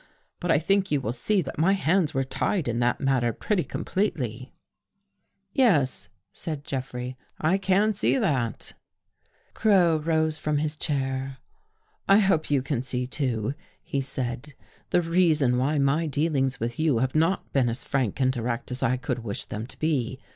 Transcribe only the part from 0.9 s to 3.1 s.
will see that my hands were tied in that